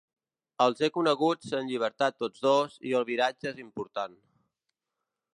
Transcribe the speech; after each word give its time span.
Els 0.63 0.79
he 0.85 0.87
coneguts 0.93 1.51
en 1.57 1.67
llibertat 1.71 2.17
tots 2.23 2.43
dos 2.45 2.77
i 2.91 2.93
el 3.01 3.05
viratge 3.09 3.49
és 3.53 3.61
important. 3.65 4.17